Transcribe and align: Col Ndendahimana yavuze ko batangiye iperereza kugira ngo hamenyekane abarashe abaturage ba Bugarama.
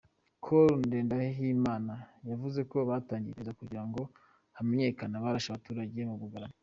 Col 0.43 0.71
Ndendahimana 0.87 1.95
yavuze 2.29 2.59
ko 2.71 2.77
batangiye 2.89 3.31
iperereza 3.31 3.57
kugira 3.61 3.83
ngo 3.87 4.01
hamenyekane 4.57 5.15
abarashe 5.15 5.49
abaturage 5.51 5.99
ba 6.09 6.17
Bugarama. 6.21 6.55